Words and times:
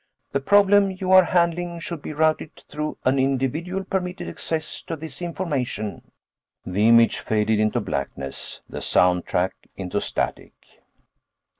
The 0.31 0.39
problem 0.39 0.89
you 0.89 1.11
are 1.11 1.25
handling 1.25 1.79
should 1.79 2.01
be 2.01 2.11
routed 2.11 2.55
through 2.67 2.97
an 3.05 3.19
individual 3.19 3.83
permitted 3.83 4.27
access 4.29 4.81
to 4.81 4.95
this 4.95 5.21
information." 5.21 6.11
The 6.65 6.89
image 6.89 7.19
faded 7.19 7.59
into 7.59 7.79
blackness, 7.81 8.61
the 8.67 8.81
sound 8.81 9.27
track 9.27 9.53
into 9.77 10.01
static. 10.01 10.53